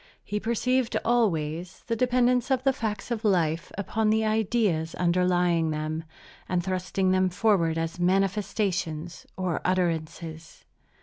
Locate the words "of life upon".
3.11-4.09